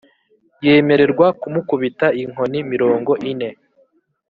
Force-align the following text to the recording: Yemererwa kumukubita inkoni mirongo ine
Yemererwa 0.65 1.27
kumukubita 1.39 2.07
inkoni 2.21 2.59
mirongo 2.71 3.11
ine 3.31 3.49